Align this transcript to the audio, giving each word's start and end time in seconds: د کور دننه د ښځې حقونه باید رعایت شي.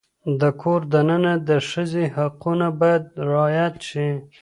د 0.39 0.43
کور 0.61 0.81
دننه 0.93 1.33
د 1.49 1.51
ښځې 1.69 2.05
حقونه 2.15 2.67
باید 2.79 3.03
رعایت 3.31 3.75
شي. 3.89 4.07